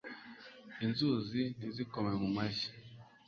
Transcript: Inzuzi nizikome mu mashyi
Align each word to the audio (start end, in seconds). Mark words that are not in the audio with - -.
Inzuzi 0.85 1.41
nizikome 1.57 2.11
mu 2.21 2.29
mashyi 2.35 2.69